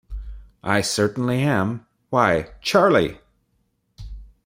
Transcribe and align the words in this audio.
I 0.63 0.81
certainly 0.81 1.43
am— 1.43 1.85
why, 2.09 2.53
Charlie! 2.59 3.19